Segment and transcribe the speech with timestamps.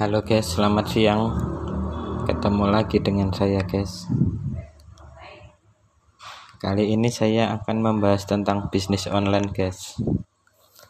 [0.00, 1.28] Halo guys, selamat siang.
[2.24, 4.08] Ketemu lagi dengan saya, guys.
[6.56, 10.00] Kali ini saya akan membahas tentang bisnis online, guys.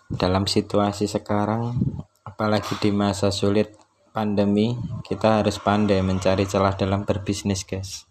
[0.06, 1.74] Dalam situasi sekarang,
[2.22, 3.74] apalagi di masa sulit
[4.14, 8.06] pandemi, kita harus pandai mencari celah dalam berbisnis, guys.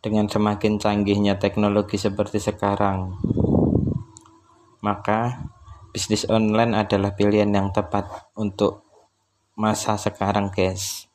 [0.00, 3.12] Dengan semakin canggihnya teknologi seperti sekarang,
[4.80, 5.52] maka
[5.92, 8.08] bisnis online adalah pilihan yang tepat
[8.40, 8.83] untuk
[9.54, 11.06] masa sekarang guys.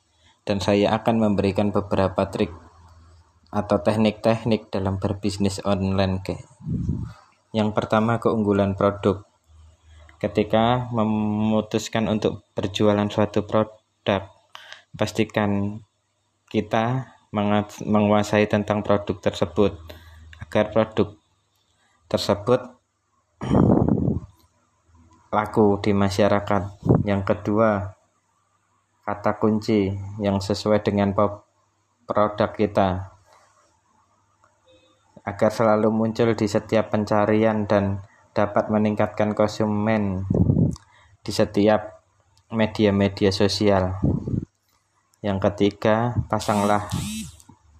[0.43, 2.49] Dan saya akan memberikan beberapa trik
[3.49, 6.45] atau teknik-teknik dalam berbisnis online guys.
[7.49, 9.25] Yang pertama keunggulan produk.
[10.20, 13.79] Ketika memutuskan untuk berjualan suatu produk
[14.93, 15.81] pastikan
[16.49, 17.13] kita
[17.85, 19.77] menguasai tentang produk tersebut
[20.41, 21.13] agar produk
[22.09, 22.62] tersebut
[25.35, 26.63] laku di masyarakat.
[27.05, 27.99] Yang kedua
[29.10, 29.90] kata kunci
[30.21, 31.18] yang sesuai dengan
[32.05, 33.10] produk kita
[35.26, 38.05] agar selalu muncul di setiap pencarian dan
[38.37, 40.30] dapat meningkatkan konsumen
[41.26, 42.05] di setiap
[42.54, 43.98] media-media sosial.
[45.26, 46.85] Yang ketiga, pasanglah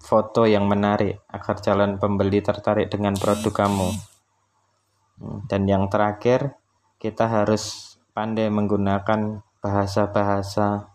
[0.02, 3.94] foto yang menarik agar calon pembeli tertarik dengan produk kamu.
[5.46, 6.58] Dan yang terakhir,
[6.98, 10.90] kita harus pandai menggunakan bahasa-bahasa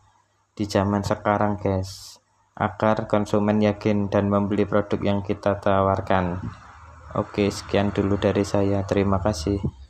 [0.56, 2.24] di zaman sekarang guys
[2.56, 6.40] agar konsumen yakin dan membeli produk yang kita tawarkan.
[7.16, 8.88] Oke sekian dulu dari saya.
[8.88, 9.85] Terima kasih